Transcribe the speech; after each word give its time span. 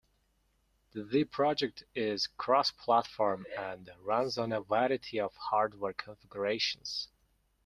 The 0.93 1.25
project 1.25 1.83
is 1.93 2.25
cross-platform, 2.25 3.45
and 3.55 3.87
runs 4.03 4.39
on 4.39 4.51
a 4.51 4.61
variety 4.61 5.19
of 5.19 5.35
hardware 5.35 5.93
configurations. 5.93 7.07